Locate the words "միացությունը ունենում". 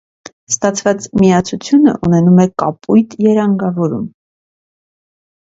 1.23-2.41